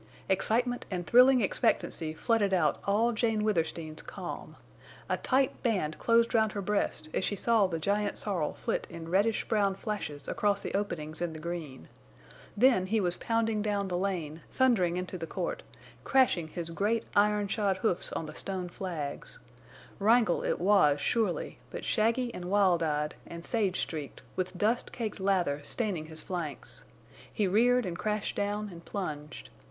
[0.27, 4.55] Excitement and thrilling expectancy flooded out all Jane Withersteen's calm.
[5.07, 9.09] A tight band closed round her breast as she saw the giant sorrel flit in
[9.11, 11.87] reddish brown flashes across the openings in the green.
[12.57, 18.11] Then he was pounding down the lane—thundering into the court—crashing his great iron shod hoofs
[18.13, 19.37] on the stone flags.
[19.99, 25.19] Wrangle it was surely, but shaggy and wild eyed, and sage streaked, with dust caked
[25.19, 26.85] lather staining his flanks.
[27.31, 29.51] He reared and crashed down and plunged.